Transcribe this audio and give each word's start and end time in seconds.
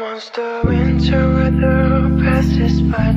Once 0.00 0.28
the 0.30 0.60
winter 0.64 1.34
weather 1.34 2.10
passes 2.24 2.82
by 2.82 3.12